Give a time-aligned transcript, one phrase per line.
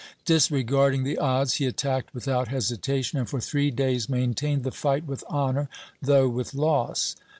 [0.25, 5.23] Disregarding the odds, he attacked without hesitation, and for three days maintained the fight with
[5.29, 5.69] honor,
[6.01, 7.15] though with loss.